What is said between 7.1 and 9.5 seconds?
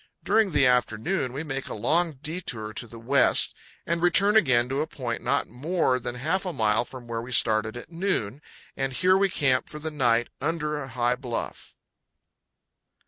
we started at noon, and here we